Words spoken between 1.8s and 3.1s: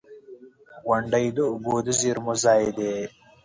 د زیرمو ځای دی.